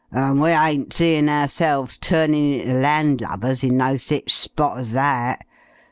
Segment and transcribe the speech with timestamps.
[0.11, 5.41] "and we ain't seein' oursel's turning inter land lubbers in no sich spot as that.